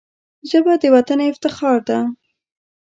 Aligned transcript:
ژبه 0.49 0.73
د 0.81 0.83
وطن 0.95 1.19
افتخار 1.31 1.79
ده 1.89 1.99